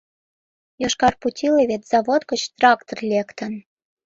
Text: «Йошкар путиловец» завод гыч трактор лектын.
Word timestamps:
«Йошкар 0.81 1.13
путиловец» 1.21 1.83
завод 1.91 2.21
гыч 2.31 2.41
трактор 2.57 2.99
лектын. 3.11 3.53